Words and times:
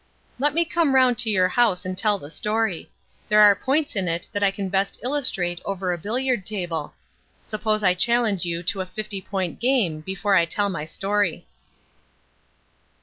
"Let 0.39 0.55
me 0.55 0.65
come 0.65 0.95
round 0.95 1.19
to 1.19 1.29
your 1.29 1.49
house 1.49 1.85
and 1.85 1.95
tell 1.95 2.17
the 2.17 2.31
story. 2.31 2.89
There 3.29 3.39
are 3.41 3.53
points 3.55 3.95
in 3.95 4.07
it 4.07 4.27
that 4.33 4.41
I 4.41 4.49
can 4.49 4.67
best 4.67 4.97
illustrate 5.03 5.61
over 5.63 5.91
a 5.93 5.97
billiard 5.99 6.43
table. 6.43 6.95
Suppose 7.43 7.83
I 7.83 7.93
challenge 7.93 8.43
you 8.43 8.63
to 8.63 8.81
a 8.81 8.87
fifty 8.87 9.21
point 9.21 9.59
game 9.59 9.99
before 10.01 10.33
I 10.33 10.45
tell 10.45 10.69
my 10.69 10.85
story." 10.85 11.45